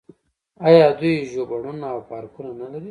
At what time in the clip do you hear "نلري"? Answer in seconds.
2.59-2.79